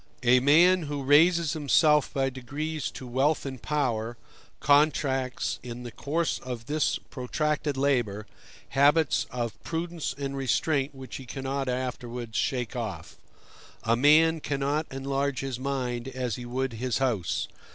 A 0.23 0.39
man 0.39 0.81
who 0.89 1.03
raises 1.03 1.53
himself 1.53 2.11
by 2.11 2.31
degrees 2.31 2.89
to 2.89 3.05
wealth 3.05 3.45
and 3.45 3.61
power, 3.61 4.17
contracts, 4.59 5.59
in 5.61 5.83
the 5.83 5.91
course 5.91 6.39
of 6.39 6.65
this 6.65 6.97
protracted 7.11 7.77
labor, 7.77 8.25
habits 8.69 9.27
of 9.29 9.61
prudence 9.63 10.15
and 10.17 10.35
restraint 10.35 10.95
which 10.95 11.17
he 11.17 11.27
cannot 11.27 11.69
afterwards 11.69 12.35
shake 12.35 12.75
off. 12.75 13.17
A 13.83 13.95
man 13.95 14.39
cannot 14.39 14.87
enlarge 14.89 15.41
his 15.41 15.59
mind 15.59 16.07
as 16.07 16.35
he 16.35 16.47
would 16.47 16.73
his 16.73 16.97
house. 16.97 17.47